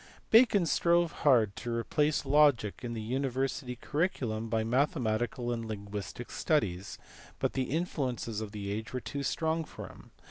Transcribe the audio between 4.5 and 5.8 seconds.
mathematical and